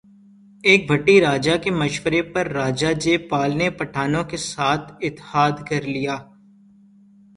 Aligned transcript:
ایک 0.63 0.81
بھٹی 0.91 1.15
راجہ 1.21 1.55
کے 1.63 1.71
مشورے 1.71 2.21
پر 2.33 2.47
راجہ 2.59 2.91
جے 3.03 3.17
پال 3.29 3.57
نے 3.57 3.69
پٹھانوں 3.79 4.23
کے 4.29 4.37
ساتھ 4.45 4.91
اتحاد 5.01 5.55
کر 5.69 5.81
لیا 5.93 6.17